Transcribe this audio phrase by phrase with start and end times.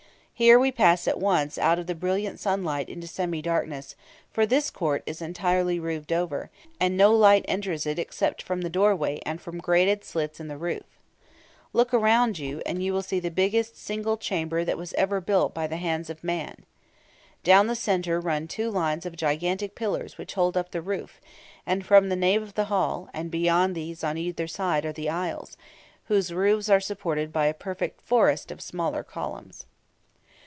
[0.33, 3.95] Here we pass at once out of brilliant sunlight into semi darkness;
[4.31, 8.67] for this court is entirely roofed over, and no light enters it except from the
[8.71, 10.81] doorway and from grated slits in the roof.
[11.73, 15.53] Look around you, and you will see the biggest single chamber that was ever built
[15.53, 16.65] by the hands of man.
[17.43, 21.21] Down the centre run two lines of gigantic pillars which hold up the roof,
[21.67, 25.07] and form the nave of the hall; and beyond these on either side are the
[25.07, 25.55] aisles,
[26.05, 29.67] whose roofs are supported by a perfect forest of smaller columns.